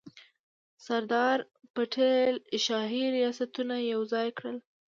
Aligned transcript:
سردار 0.85 1.37
پټیل 1.73 2.35
شاهي 2.65 3.05
ریاستونه 3.15 3.75
یوځای 3.93 4.27
کړل. 4.37 4.57